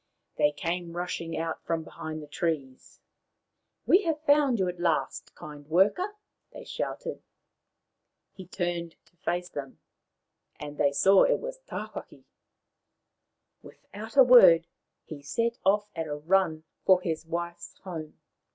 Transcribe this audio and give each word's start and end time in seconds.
They 0.35 0.51
came 0.51 0.97
rushing 0.97 1.37
out 1.37 1.63
from 1.63 1.83
behind 1.83 2.23
the 2.23 2.27
trees." 2.27 2.99
We 3.85 4.01
have 4.05 4.19
found 4.21 4.57
you 4.57 4.67
at 4.67 4.79
last, 4.79 5.35
kind 5.35 5.63
worker/' 5.67 6.15
they 6.51 6.63
shouted. 6.63 7.21
He 8.33 8.47
turned 8.47 8.95
his 9.07 9.19
face 9.19 9.49
to 9.49 9.53
them, 9.59 9.79
and 10.59 10.79
they 10.79 10.91
saw 10.91 11.21
that 11.21 11.29
he 11.33 11.35
was 11.35 11.59
Tawhaki! 11.67 12.23
Without 13.61 14.17
a 14.17 14.23
word 14.23 14.65
he 15.05 15.21
set 15.21 15.59
off 15.63 15.87
at 15.95 16.07
a 16.07 16.15
run 16.15 16.63
for 16.83 16.99
his 17.03 17.27
wife's 17.27 17.77
home. 17.83 18.19